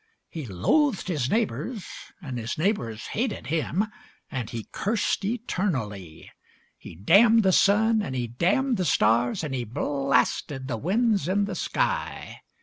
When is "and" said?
2.23-2.39, 4.31-4.49, 8.01-8.15, 9.43-9.53